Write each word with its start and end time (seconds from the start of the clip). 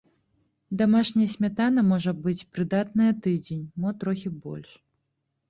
Дамашняя 0.79 1.27
смятана 1.33 1.83
можа 1.89 2.13
быць 2.23 2.47
прыдатная 2.57 3.11
тыдзень, 3.27 3.61
мо 3.85 3.95
трохі 4.07 4.35
больш. 4.49 4.69